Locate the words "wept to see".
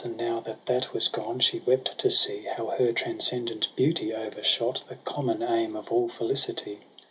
1.59-2.45